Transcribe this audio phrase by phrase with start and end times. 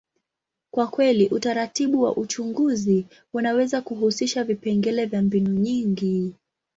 [0.73, 6.33] kwa kweli, utaratibu wa uchunguzi unaweza kuhusisha vipengele vya mbinu nyingi.